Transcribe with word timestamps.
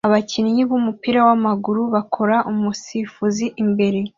Abakinnyi 0.07 0.61
bumupira 0.69 1.19
wamaguru 1.27 1.81
bakora 1.95 2.35
umusifuzi 2.51 3.45
imbere 3.63 3.99